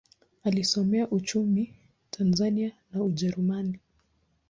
Alisomea 0.43 1.07
uchumi 1.09 1.73
Tanzania 2.11 2.71
na 2.93 3.03
Ujerumani. 3.03 3.79